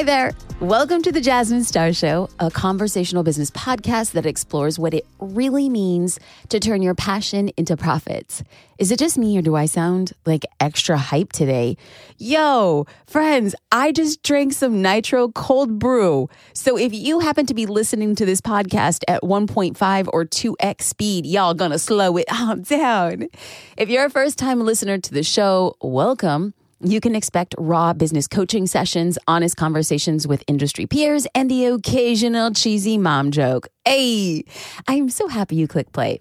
Hi 0.00 0.04
there. 0.04 0.32
Welcome 0.60 1.02
to 1.02 1.12
the 1.12 1.20
Jasmine 1.20 1.62
Star 1.62 1.92
Show, 1.92 2.30
a 2.38 2.50
conversational 2.50 3.22
business 3.22 3.50
podcast 3.50 4.12
that 4.12 4.24
explores 4.24 4.78
what 4.78 4.94
it 4.94 5.04
really 5.18 5.68
means 5.68 6.18
to 6.48 6.58
turn 6.58 6.80
your 6.80 6.94
passion 6.94 7.50
into 7.58 7.76
profits. 7.76 8.42
Is 8.78 8.90
it 8.90 8.98
just 8.98 9.18
me 9.18 9.36
or 9.36 9.42
do 9.42 9.56
I 9.56 9.66
sound 9.66 10.14
like 10.24 10.46
extra 10.58 10.96
hype 10.96 11.32
today? 11.32 11.76
Yo, 12.16 12.86
friends, 13.06 13.54
I 13.70 13.92
just 13.92 14.22
drank 14.22 14.54
some 14.54 14.80
nitro 14.80 15.28
cold 15.32 15.78
brew. 15.78 16.30
So 16.54 16.78
if 16.78 16.94
you 16.94 17.18
happen 17.18 17.44
to 17.44 17.52
be 17.52 17.66
listening 17.66 18.14
to 18.14 18.24
this 18.24 18.40
podcast 18.40 19.04
at 19.06 19.20
1.5 19.20 20.08
or 20.14 20.24
2x 20.24 20.80
speed, 20.80 21.26
y'all 21.26 21.52
gonna 21.52 21.78
slow 21.78 22.16
it 22.16 22.26
down. 22.62 23.28
If 23.76 23.90
you're 23.90 24.06
a 24.06 24.10
first 24.10 24.38
time 24.38 24.60
listener 24.60 24.96
to 24.96 25.12
the 25.12 25.22
show, 25.22 25.76
welcome. 25.82 26.54
You 26.82 26.98
can 26.98 27.14
expect 27.14 27.54
raw 27.58 27.92
business 27.92 28.26
coaching 28.26 28.66
sessions, 28.66 29.18
honest 29.28 29.54
conversations 29.58 30.26
with 30.26 30.42
industry 30.46 30.86
peers, 30.86 31.26
and 31.34 31.50
the 31.50 31.66
occasional 31.66 32.52
cheesy 32.52 32.96
mom 32.96 33.32
joke. 33.32 33.68
Hey, 33.84 34.44
I'm 34.88 35.10
so 35.10 35.28
happy 35.28 35.56
you 35.56 35.68
click 35.68 35.92
play. 35.92 36.20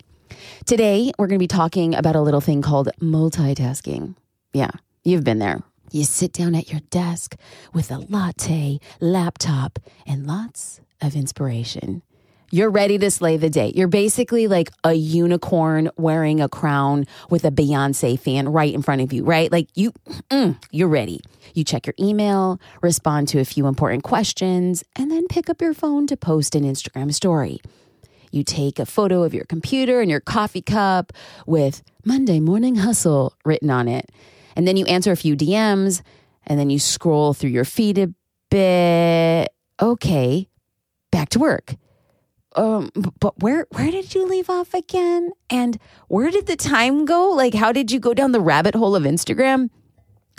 Today, 0.65 1.13
we're 1.17 1.27
going 1.27 1.39
to 1.39 1.43
be 1.43 1.47
talking 1.47 1.95
about 1.95 2.17
a 2.17 2.21
little 2.21 2.41
thing 2.41 2.61
called 2.61 2.89
multitasking. 2.99 4.15
Yeah, 4.51 4.71
you've 5.05 5.23
been 5.23 5.39
there. 5.39 5.63
You 5.91 6.03
sit 6.03 6.33
down 6.33 6.55
at 6.55 6.69
your 6.69 6.81
desk 6.89 7.37
with 7.73 7.89
a 7.89 7.99
latte, 8.09 8.81
laptop, 8.99 9.79
and 10.05 10.27
lots 10.27 10.81
of 11.01 11.15
inspiration. 11.15 12.01
You're 12.52 12.71
ready 12.71 12.98
to 12.98 13.12
slay 13.12 13.38
the 13.38 13.49
day. 13.49 13.71
You're 13.76 13.88
basically 13.88 14.47
like 14.47 14.72
a 14.83 14.94
unicorn 14.94 15.92
wearing 15.97 16.42
a 16.42 16.50
crown 16.50 17.06
with 17.30 17.45
a 17.45 17.52
Beyonce 17.52 18.19
fan 18.19 18.50
right 18.50 18.73
in 18.73 18.81
front 18.81 19.02
of 19.02 19.14
you, 19.14 19.23
right? 19.23 19.52
Like 19.52 19.67
you, 19.75 19.94
mm, 20.31 20.58
you're 20.72 20.88
ready. 20.88 21.22
You 21.53 21.64
check 21.64 21.86
your 21.86 21.94
email, 22.00 22.59
respond 22.81 23.28
to 23.30 23.39
a 23.39 23.45
few 23.45 23.67
important 23.67 24.03
questions, 24.03 24.83
and 24.95 25.11
then 25.11 25.28
pick 25.28 25.47
up 25.47 25.61
your 25.61 25.75
phone 25.75 26.08
to 26.08 26.17
post 26.17 26.56
an 26.56 26.64
Instagram 26.64 27.14
story. 27.14 27.59
You 28.31 28.44
take 28.44 28.80
a 28.80 28.86
photo 28.88 29.22
of 29.22 29.34
your 29.34 29.45
computer 29.45 30.02
and 30.02 30.09
your 30.09 30.19
coffee 30.19 30.63
cup 30.63 31.13
with 31.45 31.84
Monday 32.03 32.39
Morning 32.39 32.78
Hustle 32.78 33.36
written 33.45 33.69
on 33.69 33.88
it. 33.88 34.09
And 34.56 34.67
then 34.67 34.75
you 34.75 34.86
answer 34.88 35.11
a 35.11 35.17
few 35.17 35.36
DMs 35.36 36.02
and 36.47 36.59
then 36.59 36.72
you 36.72 36.80
scroll 36.80 37.36
through 37.36 37.52
your 37.52 37.66
feed 37.66 38.00
a 38.00 38.11
bit. 38.50 39.50
Okay, 39.80 40.50
back 41.11 41.30
to 41.30 41.39
work 41.39 41.75
um 42.55 42.89
but 43.19 43.39
where 43.42 43.67
where 43.72 43.92
did 43.92 44.14
you 44.16 44.25
leave 44.25 44.50
off 44.50 44.73
again 44.73 45.31
and 45.50 45.80
where 46.08 46.31
did 46.31 46.47
the 46.47 46.56
time 46.56 47.06
go 47.06 47.30
like 47.30 47.53
how 47.53 47.72
did 47.72 47.91
you 47.91 48.00
go 48.00 48.14
down 48.14 48.31
the 48.31 48.41
rabbit 48.41 48.75
hole 48.75 48.95
of 48.95 49.03
instagram 49.03 49.69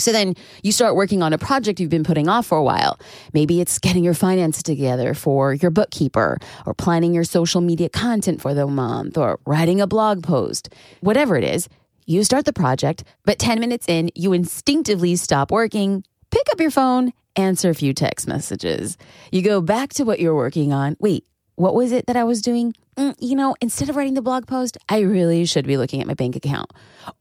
so 0.00 0.12
then 0.12 0.34
you 0.62 0.72
start 0.72 0.96
working 0.96 1.22
on 1.22 1.32
a 1.32 1.38
project 1.38 1.78
you've 1.78 1.90
been 1.90 2.04
putting 2.04 2.28
off 2.28 2.46
for 2.46 2.58
a 2.58 2.62
while. 2.62 2.98
Maybe 3.32 3.60
it's 3.60 3.78
getting 3.78 4.02
your 4.02 4.14
finances 4.14 4.62
together 4.62 5.14
for 5.14 5.52
your 5.52 5.70
bookkeeper 5.70 6.38
or 6.66 6.74
planning 6.74 7.14
your 7.14 7.24
social 7.24 7.60
media 7.60 7.90
content 7.90 8.40
for 8.40 8.54
the 8.54 8.66
month 8.66 9.18
or 9.18 9.38
writing 9.44 9.80
a 9.80 9.86
blog 9.86 10.22
post. 10.22 10.72
Whatever 11.00 11.36
it 11.36 11.44
is, 11.44 11.68
you 12.06 12.24
start 12.24 12.44
the 12.44 12.52
project, 12.52 13.04
but 13.24 13.38
10 13.38 13.60
minutes 13.60 13.88
in, 13.88 14.10
you 14.14 14.32
instinctively 14.32 15.16
stop 15.16 15.50
working, 15.50 16.02
pick 16.30 16.46
up 16.50 16.60
your 16.60 16.70
phone, 16.70 17.12
answer 17.36 17.70
a 17.70 17.74
few 17.74 17.92
text 17.92 18.26
messages. 18.26 18.96
You 19.30 19.42
go 19.42 19.60
back 19.60 19.90
to 19.94 20.04
what 20.04 20.18
you're 20.18 20.34
working 20.34 20.72
on. 20.72 20.96
Wait, 20.98 21.24
what 21.60 21.74
was 21.74 21.92
it 21.92 22.06
that 22.06 22.16
I 22.16 22.24
was 22.24 22.40
doing? 22.40 22.72
Mm, 22.96 23.14
you 23.18 23.36
know, 23.36 23.54
instead 23.60 23.90
of 23.90 23.96
writing 23.96 24.14
the 24.14 24.22
blog 24.22 24.46
post, 24.46 24.78
I 24.88 25.00
really 25.00 25.44
should 25.44 25.66
be 25.66 25.76
looking 25.76 26.00
at 26.00 26.06
my 26.06 26.14
bank 26.14 26.34
account. 26.34 26.70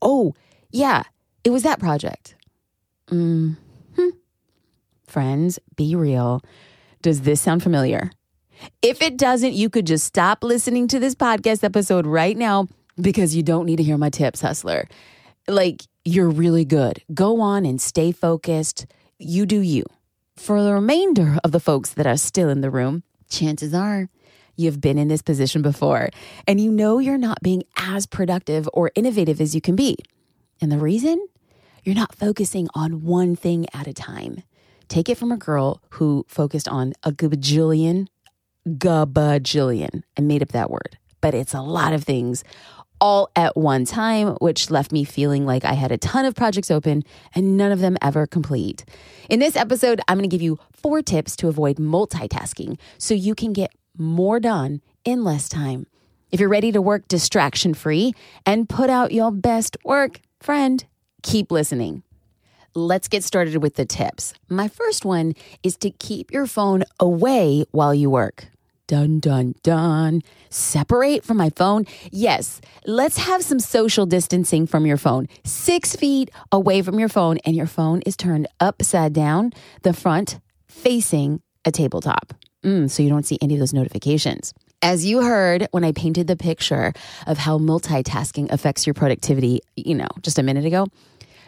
Oh, 0.01 0.33
yeah, 0.71 1.03
it 1.43 1.49
was 1.49 1.63
that 1.63 1.77
project. 1.77 2.35
Mm, 3.11 3.57
hmm. 3.97 4.09
Friends, 5.05 5.59
be 5.75 5.93
real. 5.93 6.41
Does 7.01 7.21
this 7.21 7.41
sound 7.41 7.63
familiar? 7.63 8.11
If 8.81 9.01
it 9.01 9.17
doesn't, 9.17 9.53
you 9.53 9.69
could 9.69 9.85
just 9.85 10.05
stop 10.05 10.41
listening 10.41 10.87
to 10.87 10.99
this 10.99 11.15
podcast 11.15 11.65
episode 11.65 12.05
right 12.05 12.37
now 12.37 12.69
because 12.99 13.35
you 13.35 13.43
don't 13.43 13.65
need 13.65 13.77
to 13.77 13.83
hear 13.83 13.97
my 13.97 14.09
tips, 14.09 14.39
hustler. 14.39 14.87
Like, 15.49 15.83
you're 16.05 16.29
really 16.29 16.63
good. 16.63 17.03
Go 17.13 17.41
on 17.41 17.65
and 17.65 17.81
stay 17.81 18.13
focused. 18.13 18.85
You 19.17 19.45
do 19.45 19.59
you. 19.59 19.83
For 20.37 20.63
the 20.63 20.73
remainder 20.73 21.37
of 21.43 21.51
the 21.51 21.59
folks 21.59 21.89
that 21.91 22.07
are 22.07 22.15
still 22.15 22.47
in 22.47 22.61
the 22.61 22.71
room, 22.71 23.03
chances 23.29 23.73
are 23.73 24.07
you've 24.59 24.81
been 24.81 24.97
in 24.97 25.07
this 25.07 25.21
position 25.21 25.61
before 25.61 26.09
and 26.47 26.59
you 26.59 26.71
know 26.71 26.99
you're 26.99 27.17
not 27.17 27.41
being 27.41 27.63
as 27.77 28.05
productive 28.05 28.69
or 28.73 28.91
innovative 28.95 29.39
as 29.41 29.55
you 29.55 29.61
can 29.61 29.75
be. 29.75 29.97
And 30.61 30.71
the 30.71 30.77
reason? 30.77 31.25
You're 31.83 31.95
not 31.95 32.13
focusing 32.13 32.67
on 32.73 33.03
one 33.03 33.35
thing 33.35 33.65
at 33.73 33.87
a 33.87 33.93
time. 33.93 34.43
Take 34.89 35.07
it 35.07 35.17
from 35.17 35.31
a 35.31 35.37
girl 35.37 35.81
who 35.91 36.25
focused 36.27 36.67
on 36.67 36.93
a 37.03 37.11
gabajillion, 37.11 38.07
gabajillion. 38.67 40.03
I 40.17 40.21
made 40.21 40.41
up 40.41 40.49
that 40.49 40.69
word, 40.69 40.97
but 41.21 41.33
it's 41.33 41.53
a 41.53 41.61
lot 41.61 41.93
of 41.93 42.03
things 42.03 42.43
all 43.01 43.29
at 43.35 43.55
one 43.55 43.85
time, 43.85 44.35
which 44.41 44.69
left 44.69 44.91
me 44.91 45.03
feeling 45.03 45.45
like 45.45 45.63
I 45.63 45.73
had 45.73 45.91
a 45.91 45.97
ton 45.97 46.25
of 46.25 46.35
projects 46.35 46.69
open 46.69 47.03
and 47.33 47.57
none 47.57 47.71
of 47.71 47.79
them 47.79 47.97
ever 48.01 48.27
complete. 48.27 48.85
In 49.29 49.39
this 49.39 49.55
episode, 49.55 50.01
I'm 50.07 50.17
going 50.17 50.29
to 50.29 50.33
give 50.33 50.41
you 50.41 50.59
four 50.73 51.01
tips 51.01 51.35
to 51.37 51.47
avoid 51.47 51.77
multitasking 51.77 52.77
so 52.97 53.13
you 53.13 53.35
can 53.35 53.53
get 53.53 53.71
more 53.99 54.39
done 54.39 54.81
in 55.03 55.23
less 55.23 55.49
time. 55.49 55.85
If 56.31 56.39
you're 56.39 56.49
ready 56.49 56.71
to 56.71 56.81
work 56.81 57.07
distraction 57.07 57.73
free 57.73 58.13
and 58.45 58.69
put 58.69 58.89
out 58.89 59.11
your 59.11 59.31
best 59.31 59.77
work, 59.83 60.21
friend, 60.39 60.85
keep 61.23 61.51
listening. 61.51 62.03
Let's 62.75 63.07
get 63.07 63.23
started 63.23 63.57
with 63.57 63.75
the 63.75 63.85
tips. 63.85 64.33
My 64.47 64.67
first 64.67 65.05
one 65.05 65.33
is 65.63 65.75
to 65.77 65.89
keep 65.89 66.31
your 66.31 66.45
phone 66.45 66.83
away 66.99 67.65
while 67.71 67.93
you 67.93 68.09
work. 68.09 68.47
Dun, 68.89 69.19
dun, 69.19 69.53
dun. 69.61 70.21
Separate 70.49 71.23
from 71.23 71.37
my 71.37 71.51
phone? 71.51 71.85
Yes, 72.11 72.59
let's 72.87 73.17
have 73.17 73.43
some 73.43 73.59
social 73.59 74.07
distancing 74.07 74.65
from 74.65 74.85
your 74.85 74.97
phone. 74.97 75.27
Six 75.43 75.95
feet 75.95 76.31
away 76.51 76.81
from 76.81 76.99
your 76.99 77.09
phone, 77.09 77.37
and 77.45 77.55
your 77.55 77.67
phone 77.67 78.01
is 78.01 78.17
turned 78.17 78.47
upside 78.59 79.13
down, 79.13 79.51
the 79.83 79.93
front 79.93 80.39
facing 80.67 81.41
a 81.65 81.71
tabletop. 81.71 82.33
Mm, 82.63 82.89
so 82.89 83.01
you 83.03 83.09
don't 83.09 83.25
see 83.25 83.37
any 83.41 83.53
of 83.55 83.59
those 83.59 83.73
notifications. 83.73 84.53
As 84.81 85.05
you 85.05 85.21
heard 85.21 85.67
when 85.71 85.83
I 85.83 85.91
painted 85.91 86.27
the 86.27 86.35
picture 86.35 86.93
of 87.27 87.37
how 87.37 87.57
multitasking 87.57 88.51
affects 88.51 88.87
your 88.87 88.93
productivity, 88.93 89.61
you 89.75 89.95
know, 89.95 90.07
just 90.21 90.39
a 90.39 90.43
minute 90.43 90.65
ago, 90.65 90.87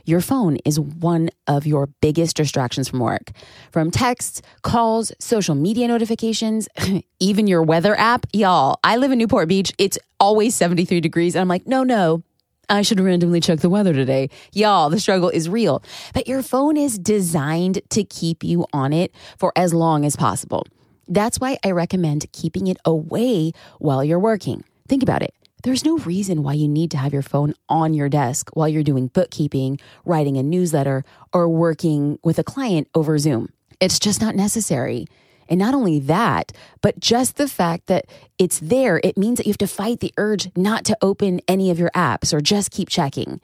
your 0.06 0.22
phone 0.22 0.58
is 0.66 0.80
one 0.80 1.30
of 1.48 1.66
your 1.66 1.88
biggest 2.02 2.36
distractions 2.36 2.88
from 2.90 3.00
work. 3.00 3.32
From 3.72 3.92
texts, 3.92 4.42
calls, 4.64 5.12
social 5.20 5.56
media 5.56 5.88
notifications, 5.88 6.68
even 7.20 7.48
your 7.48 7.64
weather 7.64 7.98
app. 7.98 8.26
Y'all, 8.34 8.80
I 8.84 8.98
live 8.98 9.12
in 9.12 9.20
Newport 9.20 9.48
Beach. 9.48 9.72
It's 9.78 10.00
always 10.20 10.56
73 10.56 11.02
degrees. 11.02 11.36
And 11.36 11.42
I'm 11.42 11.48
like, 11.48 11.68
no, 11.68 11.84
no, 11.84 12.24
I 12.70 12.82
should 12.82 13.00
randomly 13.00 13.42
check 13.42 13.60
the 13.60 13.70
weather 13.70 13.94
today. 13.94 14.30
Y'all, 14.54 14.90
the 14.90 15.00
struggle 15.00 15.30
is 15.30 15.48
real. 15.50 15.84
But 16.14 16.28
your 16.28 16.42
phone 16.42 16.78
is 16.78 16.98
designed 16.98 17.82
to 17.90 18.04
keep 18.04 18.44
you 18.44 18.66
on 18.74 18.94
it 18.94 19.14
for 19.38 19.52
as 19.56 19.74
long 19.74 20.06
as 20.06 20.16
possible. 20.16 20.66
That's 21.12 21.42
why 21.42 21.58
I 21.62 21.72
recommend 21.72 22.32
keeping 22.32 22.68
it 22.68 22.78
away 22.86 23.52
while 23.80 24.02
you're 24.02 24.18
working. 24.18 24.64
Think 24.88 25.04
about 25.04 25.22
it. 25.22 25.34
There's 25.62 25.84
no 25.84 25.98
reason 25.98 26.42
why 26.42 26.54
you 26.54 26.70
need 26.70 26.90
to 26.92 26.98
have 26.98 27.12
your 27.12 27.22
phone 27.22 27.54
on 27.68 27.94
your 27.94 28.08
desk 28.08 28.50
while 28.54 28.70
you're 28.70 28.82
doing 28.82 29.08
bookkeeping, 29.08 29.78
writing 30.06 30.38
a 30.38 30.44
newsletter, 30.44 31.04
or 31.34 31.50
working 31.50 32.18
with 32.24 32.40
a 32.40 32.46
client 32.46 32.88
over 32.96 33.18
Zoom. 33.18 33.50
It's 33.82 34.00
just 34.00 34.22
not 34.22 34.36
necessary. 34.36 35.06
And 35.50 35.60
not 35.60 35.74
only 35.74 36.00
that, 36.00 36.54
but 36.80 36.98
just 36.98 37.36
the 37.36 37.50
fact 37.50 37.88
that 37.88 38.06
it's 38.40 38.60
there, 38.60 39.02
it 39.04 39.18
means 39.18 39.36
that 39.36 39.46
you 39.46 39.52
have 39.52 39.58
to 39.58 39.68
fight 39.68 40.00
the 40.00 40.14
urge 40.16 40.50
not 40.56 40.86
to 40.86 40.98
open 41.02 41.42
any 41.46 41.70
of 41.72 41.78
your 41.78 41.92
apps 41.92 42.34
or 42.34 42.40
just 42.40 42.72
keep 42.72 42.88
checking. 42.88 43.42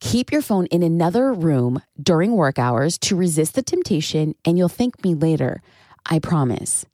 Keep 0.00 0.32
your 0.32 0.40
phone 0.40 0.64
in 0.66 0.82
another 0.82 1.30
room 1.30 1.82
during 2.02 2.32
work 2.32 2.58
hours 2.58 2.96
to 3.00 3.16
resist 3.16 3.54
the 3.54 3.62
temptation, 3.62 4.34
and 4.46 4.56
you'll 4.56 4.70
thank 4.70 5.04
me 5.04 5.14
later. 5.14 5.60
I 6.06 6.18
promise. 6.18 6.86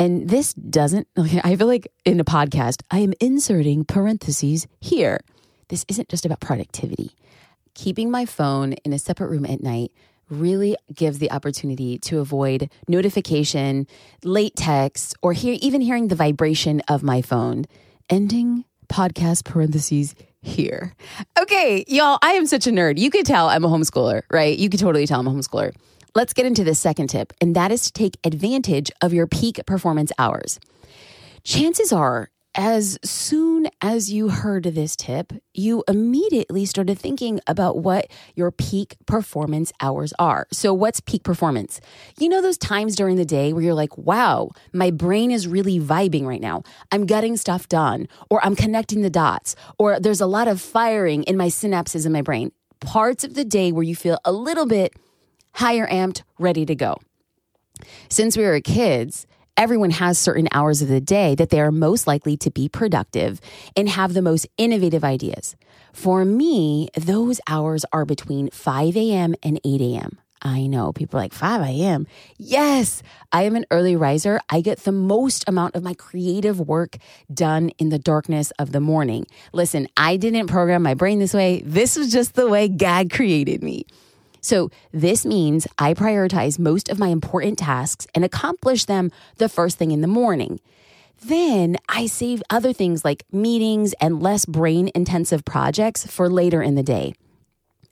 And 0.00 0.30
this 0.30 0.54
doesn't, 0.54 1.08
I 1.18 1.56
feel 1.56 1.66
like 1.66 1.92
in 2.06 2.20
a 2.20 2.24
podcast, 2.24 2.80
I 2.90 3.00
am 3.00 3.12
inserting 3.20 3.84
parentheses 3.84 4.66
here. 4.80 5.20
This 5.68 5.84
isn't 5.88 6.08
just 6.08 6.24
about 6.24 6.40
productivity. 6.40 7.10
Keeping 7.74 8.10
my 8.10 8.24
phone 8.24 8.72
in 8.72 8.94
a 8.94 8.98
separate 8.98 9.28
room 9.28 9.44
at 9.44 9.62
night 9.62 9.92
really 10.30 10.74
gives 10.94 11.18
the 11.18 11.30
opportunity 11.30 11.98
to 11.98 12.18
avoid 12.20 12.70
notification, 12.88 13.86
late 14.24 14.56
texts, 14.56 15.12
or 15.20 15.34
hear, 15.34 15.58
even 15.60 15.82
hearing 15.82 16.08
the 16.08 16.14
vibration 16.14 16.80
of 16.88 17.02
my 17.02 17.20
phone. 17.20 17.66
Ending 18.08 18.64
podcast 18.88 19.44
parentheses 19.44 20.14
here. 20.40 20.94
Okay, 21.38 21.84
y'all, 21.88 22.18
I 22.22 22.32
am 22.32 22.46
such 22.46 22.66
a 22.66 22.70
nerd. 22.70 22.98
You 22.98 23.10
could 23.10 23.26
tell 23.26 23.50
I'm 23.50 23.64
a 23.64 23.68
homeschooler, 23.68 24.22
right? 24.32 24.58
You 24.58 24.70
could 24.70 24.80
totally 24.80 25.06
tell 25.06 25.20
I'm 25.20 25.26
a 25.26 25.30
homeschooler. 25.30 25.74
Let's 26.12 26.32
get 26.32 26.44
into 26.44 26.64
the 26.64 26.74
second 26.74 27.06
tip, 27.08 27.32
and 27.40 27.54
that 27.54 27.70
is 27.70 27.82
to 27.82 27.92
take 27.92 28.16
advantage 28.24 28.90
of 29.00 29.12
your 29.12 29.28
peak 29.28 29.60
performance 29.64 30.10
hours. 30.18 30.58
Chances 31.44 31.92
are 31.92 32.30
as 32.56 32.98
soon 33.04 33.68
as 33.80 34.12
you 34.12 34.28
heard 34.28 34.64
this 34.64 34.96
tip, 34.96 35.32
you 35.54 35.84
immediately 35.86 36.64
started 36.64 36.98
thinking 36.98 37.38
about 37.46 37.78
what 37.78 38.10
your 38.34 38.50
peak 38.50 38.96
performance 39.06 39.72
hours 39.80 40.12
are. 40.18 40.48
So, 40.52 40.74
what's 40.74 40.98
peak 40.98 41.22
performance? 41.22 41.80
You 42.18 42.28
know, 42.28 42.42
those 42.42 42.58
times 42.58 42.96
during 42.96 43.14
the 43.14 43.24
day 43.24 43.52
where 43.52 43.62
you're 43.62 43.74
like, 43.74 43.96
wow, 43.96 44.50
my 44.72 44.90
brain 44.90 45.30
is 45.30 45.46
really 45.46 45.78
vibing 45.78 46.24
right 46.24 46.40
now. 46.40 46.64
I'm 46.90 47.06
getting 47.06 47.36
stuff 47.36 47.68
done, 47.68 48.08
or 48.28 48.44
I'm 48.44 48.56
connecting 48.56 49.02
the 49.02 49.10
dots, 49.10 49.54
or 49.78 50.00
there's 50.00 50.20
a 50.20 50.26
lot 50.26 50.48
of 50.48 50.60
firing 50.60 51.22
in 51.24 51.36
my 51.36 51.46
synapses 51.46 52.04
in 52.04 52.10
my 52.10 52.22
brain. 52.22 52.50
Parts 52.80 53.22
of 53.22 53.34
the 53.34 53.44
day 53.44 53.70
where 53.70 53.84
you 53.84 53.94
feel 53.94 54.18
a 54.24 54.32
little 54.32 54.66
bit 54.66 54.92
higher 55.52 55.86
amped, 55.88 56.22
ready 56.38 56.64
to 56.66 56.74
go. 56.74 56.96
Since 58.08 58.36
we 58.36 58.44
were 58.44 58.60
kids, 58.60 59.26
everyone 59.56 59.90
has 59.90 60.18
certain 60.18 60.48
hours 60.52 60.82
of 60.82 60.88
the 60.88 61.00
day 61.00 61.34
that 61.34 61.50
they 61.50 61.60
are 61.60 61.72
most 61.72 62.06
likely 62.06 62.36
to 62.38 62.50
be 62.50 62.68
productive 62.68 63.40
and 63.76 63.88
have 63.88 64.14
the 64.14 64.22
most 64.22 64.46
innovative 64.56 65.04
ideas. 65.04 65.56
For 65.92 66.24
me, 66.24 66.88
those 66.96 67.40
hours 67.48 67.84
are 67.92 68.04
between 68.04 68.50
5 68.50 68.96
a.m. 68.96 69.34
and 69.42 69.60
8 69.64 69.80
a.m. 69.80 70.18
I 70.42 70.66
know 70.66 70.92
people 70.92 71.18
are 71.18 71.22
like 71.22 71.34
5 71.34 71.60
a.m. 71.62 72.06
Yes, 72.38 73.02
I 73.30 73.42
am 73.42 73.56
an 73.56 73.66
early 73.70 73.94
riser. 73.94 74.40
I 74.48 74.62
get 74.62 74.78
the 74.80 74.92
most 74.92 75.44
amount 75.46 75.74
of 75.74 75.82
my 75.82 75.92
creative 75.92 76.60
work 76.60 76.96
done 77.32 77.70
in 77.78 77.90
the 77.90 77.98
darkness 77.98 78.50
of 78.52 78.72
the 78.72 78.80
morning. 78.80 79.26
Listen, 79.52 79.86
I 79.98 80.16
didn't 80.16 80.46
program 80.46 80.82
my 80.82 80.94
brain 80.94 81.18
this 81.18 81.34
way. 81.34 81.62
This 81.66 81.96
was 81.96 82.10
just 82.10 82.34
the 82.34 82.48
way 82.48 82.68
God 82.68 83.10
created 83.10 83.62
me. 83.62 83.84
So, 84.40 84.70
this 84.92 85.26
means 85.26 85.66
I 85.78 85.94
prioritize 85.94 86.58
most 86.58 86.88
of 86.88 86.98
my 86.98 87.08
important 87.08 87.58
tasks 87.58 88.06
and 88.14 88.24
accomplish 88.24 88.86
them 88.86 89.10
the 89.36 89.48
first 89.48 89.78
thing 89.78 89.90
in 89.90 90.00
the 90.00 90.06
morning. 90.06 90.60
Then 91.22 91.76
I 91.88 92.06
save 92.06 92.42
other 92.48 92.72
things 92.72 93.04
like 93.04 93.24
meetings 93.30 93.92
and 94.00 94.22
less 94.22 94.46
brain 94.46 94.90
intensive 94.94 95.44
projects 95.44 96.06
for 96.06 96.30
later 96.30 96.62
in 96.62 96.74
the 96.74 96.82
day. 96.82 97.14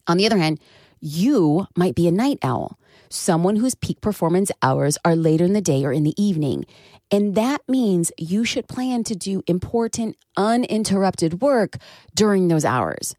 On 0.06 0.16
the 0.16 0.24
other 0.24 0.38
hand, 0.38 0.58
you 1.00 1.66
might 1.76 1.94
be 1.94 2.08
a 2.08 2.12
night 2.12 2.38
owl, 2.42 2.78
someone 3.10 3.56
whose 3.56 3.74
peak 3.74 4.00
performance 4.00 4.50
hours 4.62 4.96
are 5.04 5.14
later 5.14 5.44
in 5.44 5.52
the 5.52 5.60
day 5.60 5.84
or 5.84 5.92
in 5.92 6.02
the 6.02 6.14
evening. 6.20 6.64
And 7.10 7.34
that 7.34 7.60
means 7.68 8.10
you 8.18 8.44
should 8.44 8.68
plan 8.68 9.04
to 9.04 9.14
do 9.14 9.42
important, 9.46 10.16
uninterrupted 10.36 11.40
work 11.40 11.76
during 12.14 12.48
those 12.48 12.64
hours. 12.64 13.14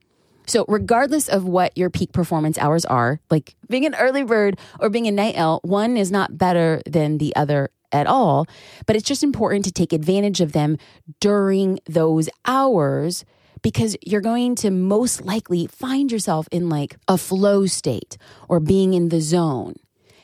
So, 0.49 0.65
regardless 0.67 1.29
of 1.29 1.43
what 1.43 1.77
your 1.77 1.91
peak 1.91 2.11
performance 2.11 2.57
hours 2.57 2.83
are, 2.83 3.19
like 3.29 3.55
being 3.69 3.85
an 3.85 3.93
early 3.93 4.23
bird 4.23 4.57
or 4.79 4.89
being 4.89 5.05
a 5.05 5.11
night 5.11 5.37
owl, 5.37 5.59
one 5.63 5.95
is 5.95 6.09
not 6.09 6.39
better 6.39 6.81
than 6.87 7.19
the 7.19 7.35
other 7.35 7.69
at 7.91 8.07
all. 8.07 8.47
But 8.87 8.95
it's 8.95 9.07
just 9.07 9.23
important 9.23 9.63
to 9.65 9.71
take 9.71 9.93
advantage 9.93 10.41
of 10.41 10.53
them 10.53 10.77
during 11.19 11.79
those 11.85 12.29
hours 12.45 13.25
because 13.61 13.95
you're 14.01 14.21
going 14.21 14.55
to 14.55 14.71
most 14.71 15.21
likely 15.21 15.67
find 15.67 16.11
yourself 16.11 16.47
in 16.51 16.67
like 16.67 16.97
a 17.07 17.19
flow 17.19 17.67
state 17.67 18.17
or 18.47 18.59
being 18.59 18.95
in 18.95 19.09
the 19.09 19.21
zone. 19.21 19.75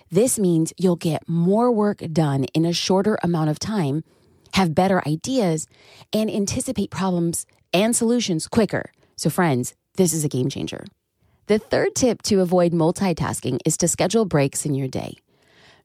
This 0.10 0.39
means 0.39 0.74
you'll 0.75 0.95
get 0.95 1.30
more 1.30 1.71
work 1.71 2.00
done 2.12 2.45
in 2.56 2.66
a 2.66 2.74
shorter 2.74 3.19
amount 3.21 3.51
of 3.51 3.60
time, 3.60 4.04
have 4.54 4.74
better 4.74 5.07
ideas, 5.07 5.68
and 6.12 6.31
anticipate 6.31 6.89
problems 6.89 7.45
and 7.71 7.95
solutions 7.95 8.48
quicker. 8.48 8.92
So, 9.18 9.30
friends, 9.30 9.75
this 9.95 10.13
is 10.13 10.24
a 10.24 10.30
game 10.30 10.50
changer. 10.50 10.86
The 11.47 11.59
third 11.59 11.95
tip 11.95 12.21
to 12.24 12.42
avoid 12.42 12.71
multitasking 12.71 13.59
is 13.65 13.77
to 13.77 13.88
schedule 13.88 14.25
breaks 14.25 14.65
in 14.65 14.74
your 14.74 14.88
day. 14.88 15.18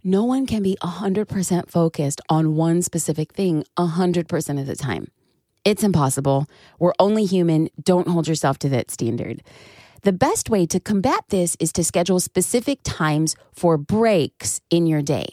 No 0.03 0.25
one 0.25 0.47
can 0.47 0.63
be 0.63 0.79
100% 0.83 1.71
focused 1.71 2.21
on 2.31 2.57
one 2.57 2.81
specific 2.81 3.35
thing 3.35 3.65
100% 3.77 4.61
of 4.61 4.67
the 4.67 4.77
time. 4.77 5.09
It's 5.65 5.83
impossible. 5.83 6.47
We're 6.79 6.95
only 6.99 7.27
human. 7.27 7.69
Don't 7.83 8.09
hold 8.09 8.27
yourself 8.27 8.59
to 8.61 8.71
that 8.71 8.91
standard. 8.91 9.43
The 10.03 10.13
best 10.13 10.49
way 10.49 10.65
to 10.65 10.81
combat 10.81 11.25
this 11.29 11.57
is 11.61 11.73
to 11.75 11.85
schedule 11.85 12.21
specific 12.21 12.79
times 12.83 13.37
for 13.53 13.77
breaks 13.77 14.63
in 14.71 14.87
your 14.87 15.03
day. 15.03 15.27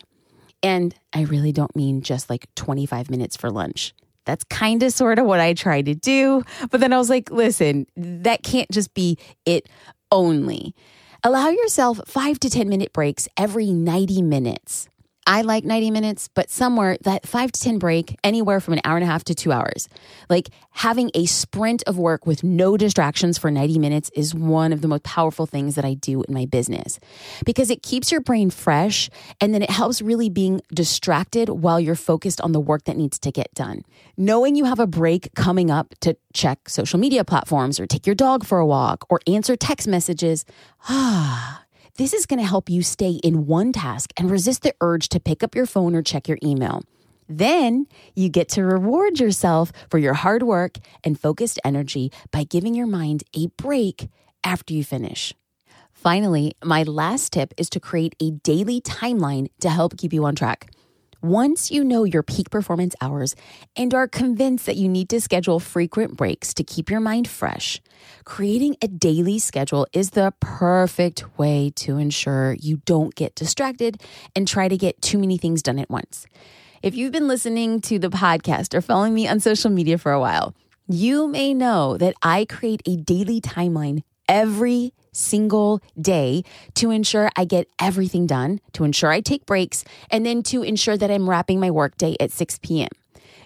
And 0.62 0.94
I 1.14 1.22
really 1.22 1.54
don't 1.54 1.74
mean 1.74 2.02
just 2.02 2.30
like 2.30 2.54
25 2.56 3.10
minutes 3.10 3.38
for 3.38 3.50
lunch. 3.50 3.94
That's 4.28 4.44
kind 4.44 4.84
of 4.84 4.92
sort 4.92 5.20
of 5.20 5.26
what 5.26 5.40
I 5.40 5.54
tried 5.54 5.86
to 5.86 5.96
do. 5.96 6.44
But 6.70 6.82
then 6.82 6.92
I 6.92 6.98
was 6.98 7.10
like, 7.10 7.32
listen, 7.32 7.88
that 7.96 8.44
can't 8.44 8.70
just 8.70 8.94
be 8.94 9.18
it 9.46 9.70
only. 10.12 10.76
Allow 11.24 11.50
yourself 11.50 12.00
five 12.06 12.40
to 12.42 12.50
10 12.50 12.68
minute 12.70 12.92
breaks 12.94 13.28
every 13.38 13.72
90 13.72 14.22
minutes. 14.22 14.90
I 15.28 15.42
like 15.42 15.66
90 15.66 15.92
minutes, 15.92 16.30
but 16.34 16.50
somewhere 16.50 16.98
that 17.02 17.28
five 17.28 17.52
to 17.52 17.60
10 17.60 17.80
break, 17.80 18.18
anywhere 18.24 18.62
from 18.62 18.76
an 18.76 18.82
hour 18.86 18.96
and 18.96 19.04
a 19.04 19.08
half 19.08 19.26
to 19.26 19.36
two 19.36 19.52
hours. 19.52 19.90
Like 20.30 20.50
having 20.72 21.12
a 21.14 21.26
sprint 21.26 21.84
of 21.86 21.98
work 21.98 22.26
with 22.26 22.46
no 22.46 22.78
distractions 22.78 23.38
for 23.38 23.52
90 23.52 23.78
minutes 23.78 24.10
is 24.16 24.34
one 24.34 24.72
of 24.72 24.80
the 24.80 24.88
most 24.88 25.04
powerful 25.04 25.46
things 25.46 25.76
that 25.76 25.84
I 25.84 25.96
do 25.96 26.24
in 26.24 26.34
my 26.34 26.46
business 26.46 26.98
because 27.46 27.70
it 27.70 27.84
keeps 27.84 28.10
your 28.10 28.22
brain 28.22 28.50
fresh 28.50 29.10
and 29.42 29.54
then 29.54 29.62
it 29.62 29.70
helps 29.70 30.02
really 30.02 30.30
being 30.30 30.62
distracted 30.74 31.50
while 31.50 31.78
you're 31.78 31.96
focused 31.96 32.40
on 32.40 32.54
the 32.54 32.62
work 32.62 32.86
that 32.86 32.96
needs 32.96 33.20
to 33.20 33.30
get 33.30 33.54
done. 33.54 33.82
Knowing 34.16 34.56
you 34.56 34.64
have 34.64 34.80
a 34.80 34.88
break 34.88 35.36
coming 35.36 35.70
up 35.70 35.94
to 36.00 36.16
check 36.34 36.70
social 36.70 37.00
media 37.00 37.26
platforms 37.26 37.82
or 37.82 37.86
take 37.86 38.06
your 38.06 38.16
dog 38.16 38.46
for 38.46 38.60
a 38.60 38.66
walk 38.66 39.06
or 39.10 39.20
answer 39.28 39.58
text 39.58 39.90
messages, 39.90 40.46
ah, 40.88 41.64
this 41.98 42.14
is 42.14 42.28
going 42.28 42.40
to 42.40 42.46
help 42.46 42.70
you 42.70 42.84
stay 42.84 43.20
in 43.24 43.48
one 43.48 43.74
task 43.74 44.12
and 44.18 44.30
resist 44.30 44.62
the 44.62 44.74
urge 44.82 45.10
to 45.10 45.20
pick 45.20 45.44
up 45.44 45.56
your 45.56 45.66
phone 45.66 45.96
or 45.96 46.04
check 46.04 46.28
your 46.28 46.38
email. 46.44 46.84
Then 47.28 47.88
you 48.16 48.30
get 48.30 48.50
to 48.50 48.64
reward 48.64 49.20
yourself 49.20 49.72
for 49.90 49.98
your 49.98 50.14
hard 50.14 50.44
work 50.44 50.78
and 51.04 51.20
focused 51.20 51.60
energy 51.66 52.12
by 52.32 52.44
giving 52.44 52.76
your 52.76 52.88
mind 52.88 53.24
a 53.36 53.48
break 53.58 54.10
after 54.44 54.74
you 54.74 54.84
finish. 54.84 55.34
Finally, 55.92 56.54
my 56.64 56.84
last 56.84 57.34
tip 57.34 57.54
is 57.58 57.70
to 57.72 57.80
create 57.80 58.16
a 58.22 58.32
daily 58.32 58.80
timeline 58.80 59.48
to 59.60 59.70
help 59.70 59.98
keep 59.98 60.14
you 60.14 60.24
on 60.24 60.36
track. 60.36 60.70
Once 61.22 61.72
you 61.72 61.84
know 61.84 62.04
your 62.04 62.22
peak 62.22 62.50
performance 62.52 62.96
hours 63.02 63.36
and 63.76 63.94
are 63.94 64.08
convinced 64.08 64.68
that 64.68 64.76
you 64.76 64.88
need 64.88 65.10
to 65.10 65.20
schedule 65.20 65.60
frequent 65.60 66.16
breaks 66.16 66.54
to 66.54 66.64
keep 66.64 66.92
your 66.92 67.00
mind 67.00 67.28
fresh, 67.28 67.82
creating 68.24 68.76
a 68.84 68.88
daily 68.88 69.40
schedule 69.40 69.88
is 69.94 70.12
the 70.12 70.32
perfect 70.40 71.26
way 71.38 71.72
to 71.76 71.98
ensure 71.98 72.54
you 72.60 72.78
don't 72.86 73.16
get 73.16 73.34
distracted 73.34 74.00
and 74.36 74.48
try 74.48 74.68
to 74.68 74.78
get 74.78 75.02
too 75.02 75.18
many 75.18 75.38
things 75.38 75.64
done 75.64 75.80
at 75.80 75.90
once. 75.90 76.28
If 76.84 76.96
you've 76.96 77.12
been 77.12 77.28
listening 77.28 77.82
to 77.82 77.98
the 77.98 78.10
podcast 78.10 78.76
or 78.76 78.82
following 78.82 79.16
me 79.16 79.28
on 79.28 79.40
social 79.40 79.72
media 79.72 79.98
for 79.98 80.12
a 80.12 80.20
while, 80.20 80.54
you 80.88 81.28
may 81.28 81.54
know 81.54 81.98
that 81.98 82.14
I 82.22 82.46
create 82.46 82.84
a 82.86 82.96
daily 82.96 83.42
timeline 83.42 84.04
every 84.30 84.94
single 85.18 85.82
day 86.00 86.44
to 86.76 86.92
ensure 86.92 87.30
I 87.36 87.46
get 87.46 87.68
everything 87.80 88.28
done, 88.28 88.60
to 88.74 88.84
ensure 88.84 89.12
I 89.12 89.22
take 89.22 89.46
breaks, 89.46 89.84
and 90.10 90.26
then 90.26 90.44
to 90.44 90.64
ensure 90.64 90.98
that 90.98 91.12
I'm 91.12 91.30
wrapping 91.30 91.60
my 91.60 91.72
workday 91.72 92.16
at 92.20 92.32
6 92.32 92.60
p.m. 92.62 92.90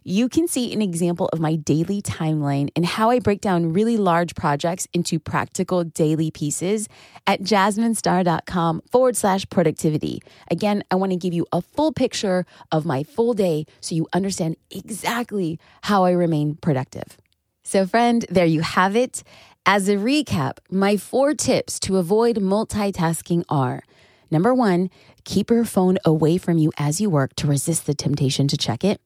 You 0.03 0.29
can 0.29 0.47
see 0.47 0.73
an 0.73 0.81
example 0.81 1.27
of 1.31 1.39
my 1.39 1.55
daily 1.55 2.01
timeline 2.01 2.69
and 2.75 2.83
how 2.83 3.11
I 3.11 3.19
break 3.19 3.39
down 3.39 3.71
really 3.71 3.97
large 3.97 4.33
projects 4.33 4.87
into 4.93 5.19
practical 5.19 5.83
daily 5.83 6.31
pieces 6.31 6.87
at 7.27 7.41
jasminestar.com 7.41 8.81
forward 8.89 9.15
slash 9.15 9.47
productivity. 9.51 10.23
Again, 10.49 10.83
I 10.89 10.95
want 10.95 11.11
to 11.11 11.17
give 11.17 11.35
you 11.35 11.45
a 11.51 11.61
full 11.61 11.93
picture 11.93 12.47
of 12.71 12.83
my 12.83 13.03
full 13.03 13.35
day 13.35 13.65
so 13.79 13.93
you 13.93 14.07
understand 14.11 14.57
exactly 14.71 15.59
how 15.83 16.03
I 16.03 16.11
remain 16.11 16.55
productive. 16.55 17.17
So, 17.63 17.85
friend, 17.85 18.25
there 18.27 18.45
you 18.45 18.61
have 18.61 18.95
it. 18.95 19.23
As 19.65 19.87
a 19.87 19.95
recap, 19.95 20.57
my 20.71 20.97
four 20.97 21.35
tips 21.35 21.79
to 21.81 21.97
avoid 21.97 22.37
multitasking 22.37 23.43
are 23.47 23.83
number 24.31 24.55
one, 24.55 24.89
keep 25.23 25.51
your 25.51 25.65
phone 25.65 25.99
away 26.03 26.39
from 26.39 26.57
you 26.57 26.71
as 26.79 26.99
you 26.99 27.11
work 27.11 27.35
to 27.35 27.47
resist 27.47 27.85
the 27.85 27.93
temptation 27.93 28.47
to 28.47 28.57
check 28.57 28.83
it. 28.83 28.99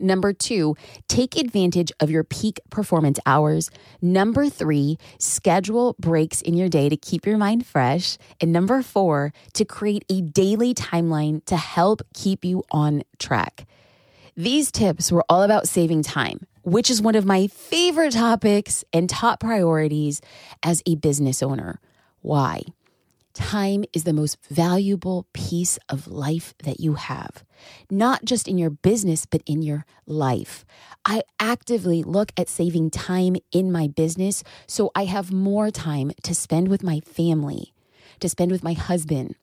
Number 0.00 0.32
two, 0.32 0.74
take 1.06 1.36
advantage 1.36 1.92
of 2.00 2.10
your 2.10 2.24
peak 2.24 2.58
performance 2.68 3.20
hours. 3.26 3.70
Number 4.00 4.48
three, 4.48 4.98
schedule 5.18 5.94
breaks 6.00 6.42
in 6.42 6.54
your 6.54 6.68
day 6.68 6.88
to 6.88 6.96
keep 6.96 7.24
your 7.24 7.38
mind 7.38 7.64
fresh. 7.64 8.18
And 8.40 8.52
number 8.52 8.82
four, 8.82 9.32
to 9.52 9.64
create 9.64 10.04
a 10.10 10.20
daily 10.20 10.74
timeline 10.74 11.44
to 11.44 11.56
help 11.56 12.02
keep 12.12 12.44
you 12.44 12.64
on 12.72 13.04
track. 13.20 13.68
These 14.36 14.72
tips 14.72 15.12
were 15.12 15.24
all 15.28 15.42
about 15.42 15.68
saving 15.68 16.02
time, 16.02 16.46
which 16.62 16.90
is 16.90 17.02
one 17.02 17.14
of 17.14 17.24
my 17.24 17.46
favorite 17.46 18.12
topics 18.12 18.84
and 18.92 19.08
top 19.08 19.40
priorities 19.40 20.20
as 20.62 20.82
a 20.86 20.94
business 20.96 21.42
owner. 21.42 21.80
Why? 22.20 22.62
Time 23.34 23.84
is 23.94 24.04
the 24.04 24.12
most 24.12 24.36
valuable 24.50 25.26
piece 25.32 25.78
of 25.88 26.06
life 26.06 26.54
that 26.64 26.80
you 26.80 26.94
have, 26.94 27.44
not 27.90 28.24
just 28.24 28.46
in 28.46 28.58
your 28.58 28.68
business, 28.68 29.24
but 29.24 29.42
in 29.46 29.62
your 29.62 29.86
life. 30.06 30.66
I 31.06 31.22
actively 31.40 32.02
look 32.02 32.32
at 32.36 32.50
saving 32.50 32.90
time 32.90 33.36
in 33.50 33.72
my 33.72 33.88
business 33.88 34.44
so 34.66 34.90
I 34.94 35.06
have 35.06 35.32
more 35.32 35.70
time 35.70 36.12
to 36.24 36.34
spend 36.34 36.68
with 36.68 36.82
my 36.82 37.00
family, 37.00 37.72
to 38.20 38.28
spend 38.28 38.50
with 38.52 38.62
my 38.62 38.74
husband, 38.74 39.34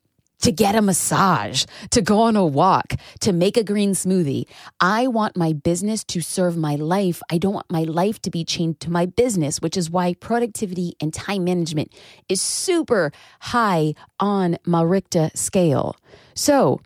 to 0.41 0.51
get 0.51 0.75
a 0.75 0.81
massage, 0.81 1.65
to 1.91 2.01
go 2.01 2.21
on 2.21 2.35
a 2.35 2.45
walk, 2.45 2.93
to 3.21 3.33
make 3.33 3.57
a 3.57 3.63
green 3.63 3.91
smoothie. 3.91 4.45
I 4.79 5.07
want 5.07 5.35
my 5.35 5.53
business 5.53 6.03
to 6.05 6.21
serve 6.21 6.57
my 6.57 6.75
life. 6.75 7.21
I 7.29 7.37
don't 7.37 7.53
want 7.53 7.71
my 7.71 7.83
life 7.83 8.21
to 8.23 8.29
be 8.29 8.43
chained 8.43 8.79
to 8.81 8.91
my 8.91 9.05
business, 9.05 9.61
which 9.61 9.77
is 9.77 9.89
why 9.89 10.13
productivity 10.13 10.95
and 11.01 11.13
time 11.13 11.43
management 11.43 11.93
is 12.27 12.41
super 12.41 13.11
high 13.41 13.93
on 14.19 14.57
my 14.65 14.81
Richter 14.81 15.29
scale. 15.33 15.95
So, 16.33 16.81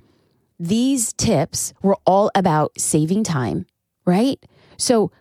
these 0.60 1.14
tips 1.14 1.74
were 1.82 1.98
all 2.06 2.32
about 2.36 2.80
saving 2.80 3.24
time, 3.24 3.66
right? 4.06 4.44
So, 4.78 5.12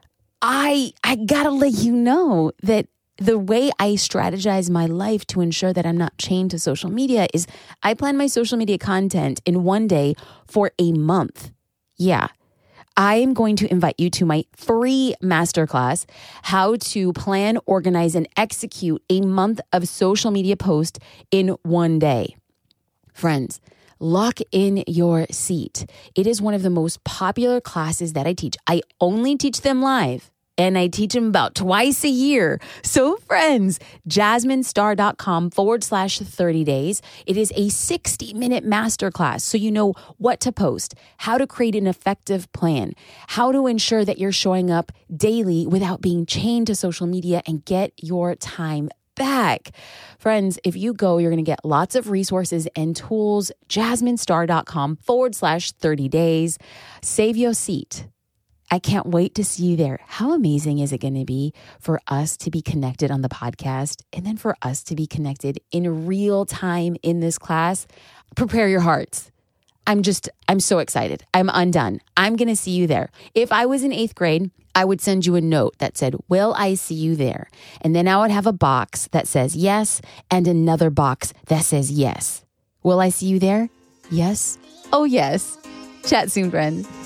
I 0.40 0.92
I 1.04 1.16
got 1.16 1.44
to 1.44 1.50
let 1.50 1.72
you 1.74 1.92
know 1.92 2.52
that 2.62 2.86
the 3.22 3.38
way 3.38 3.70
I 3.78 3.92
strategize 3.92 4.68
my 4.68 4.86
life 4.86 5.24
to 5.28 5.40
ensure 5.40 5.72
that 5.72 5.86
I'm 5.86 5.96
not 5.96 6.18
chained 6.18 6.50
to 6.50 6.58
social 6.58 6.90
media 6.90 7.28
is 7.32 7.46
I 7.82 7.94
plan 7.94 8.16
my 8.16 8.26
social 8.26 8.58
media 8.58 8.78
content 8.78 9.40
in 9.44 9.62
one 9.62 9.86
day 9.86 10.14
for 10.46 10.72
a 10.78 10.92
month. 10.92 11.52
Yeah. 11.96 12.28
I 12.96 13.16
am 13.16 13.32
going 13.32 13.54
to 13.56 13.70
invite 13.70 13.94
you 13.98 14.10
to 14.10 14.26
my 14.26 14.44
free 14.56 15.14
masterclass, 15.22 16.04
How 16.42 16.76
to 16.76 17.12
Plan, 17.12 17.58
Organize, 17.64 18.16
and 18.16 18.28
Execute 18.36 19.02
a 19.08 19.20
Month 19.20 19.60
of 19.72 19.88
Social 19.88 20.30
Media 20.30 20.56
Post 20.56 20.98
in 21.30 21.56
One 21.62 22.00
Day. 22.00 22.36
Friends, 23.14 23.60
lock 24.00 24.40
in 24.50 24.82
your 24.88 25.26
seat. 25.30 25.86
It 26.16 26.26
is 26.26 26.42
one 26.42 26.54
of 26.54 26.62
the 26.62 26.70
most 26.70 27.02
popular 27.04 27.60
classes 27.60 28.14
that 28.14 28.26
I 28.26 28.32
teach. 28.32 28.56
I 28.66 28.82
only 29.00 29.36
teach 29.36 29.60
them 29.60 29.80
live 29.80 30.31
and 30.62 30.78
I 30.78 30.86
teach 30.86 31.12
them 31.12 31.26
about 31.26 31.56
twice 31.56 32.04
a 32.04 32.08
year. 32.08 32.60
So, 32.84 33.16
friends, 33.16 33.80
jasminestar.com 34.08 35.50
forward 35.50 35.82
slash 35.82 36.20
30 36.20 36.62
days. 36.62 37.02
It 37.26 37.36
is 37.36 37.52
a 37.56 37.68
60 37.68 38.34
minute 38.34 38.64
masterclass. 38.64 39.40
So, 39.40 39.58
you 39.58 39.72
know 39.72 39.94
what 40.18 40.40
to 40.40 40.52
post, 40.52 40.94
how 41.18 41.36
to 41.36 41.46
create 41.46 41.74
an 41.74 41.88
effective 41.88 42.50
plan, 42.52 42.92
how 43.28 43.50
to 43.50 43.66
ensure 43.66 44.04
that 44.04 44.18
you're 44.18 44.32
showing 44.32 44.70
up 44.70 44.92
daily 45.14 45.66
without 45.66 46.00
being 46.00 46.26
chained 46.26 46.68
to 46.68 46.76
social 46.76 47.08
media 47.08 47.42
and 47.44 47.64
get 47.64 47.92
your 47.96 48.36
time 48.36 48.88
back. 49.16 49.70
Friends, 50.18 50.60
if 50.64 50.76
you 50.76 50.94
go, 50.94 51.18
you're 51.18 51.30
going 51.30 51.44
to 51.44 51.50
get 51.50 51.64
lots 51.64 51.96
of 51.96 52.08
resources 52.08 52.68
and 52.76 52.94
tools. 52.94 53.50
JasmineStar.com 53.68 54.96
forward 54.96 55.34
slash 55.34 55.72
30 55.72 56.08
days. 56.08 56.56
Save 57.02 57.36
your 57.36 57.52
seat 57.52 58.06
I 58.72 58.78
can't 58.78 59.04
wait 59.08 59.34
to 59.34 59.44
see 59.44 59.66
you 59.66 59.76
there. 59.76 59.98
How 60.06 60.32
amazing 60.32 60.78
is 60.78 60.94
it 60.94 61.02
going 61.02 61.18
to 61.18 61.26
be 61.26 61.52
for 61.78 62.00
us 62.08 62.38
to 62.38 62.50
be 62.50 62.62
connected 62.62 63.10
on 63.10 63.20
the 63.20 63.28
podcast 63.28 64.00
and 64.14 64.24
then 64.24 64.38
for 64.38 64.56
us 64.62 64.82
to 64.84 64.96
be 64.96 65.06
connected 65.06 65.60
in 65.72 66.06
real 66.06 66.46
time 66.46 66.96
in 67.02 67.20
this 67.20 67.36
class? 67.36 67.86
Prepare 68.34 68.68
your 68.68 68.80
hearts. 68.80 69.30
I'm 69.86 70.00
just, 70.00 70.30
I'm 70.48 70.58
so 70.58 70.78
excited. 70.78 71.22
I'm 71.34 71.50
undone. 71.52 72.00
I'm 72.16 72.34
going 72.34 72.48
to 72.48 72.56
see 72.56 72.70
you 72.70 72.86
there. 72.86 73.10
If 73.34 73.52
I 73.52 73.66
was 73.66 73.84
in 73.84 73.92
eighth 73.92 74.14
grade, 74.14 74.50
I 74.74 74.86
would 74.86 75.02
send 75.02 75.26
you 75.26 75.34
a 75.34 75.42
note 75.42 75.76
that 75.76 75.98
said, 75.98 76.16
Will 76.30 76.54
I 76.56 76.72
see 76.72 76.94
you 76.94 77.14
there? 77.14 77.50
And 77.82 77.94
then 77.94 78.08
I 78.08 78.22
would 78.22 78.30
have 78.30 78.46
a 78.46 78.54
box 78.54 79.06
that 79.12 79.28
says 79.28 79.54
yes 79.54 80.00
and 80.30 80.48
another 80.48 80.88
box 80.88 81.34
that 81.48 81.66
says 81.66 81.90
yes. 81.90 82.42
Will 82.82 83.00
I 83.00 83.10
see 83.10 83.26
you 83.26 83.38
there? 83.38 83.68
Yes. 84.10 84.56
Oh, 84.94 85.04
yes. 85.04 85.58
Chat 86.06 86.32
soon, 86.32 86.50
friends. 86.50 87.01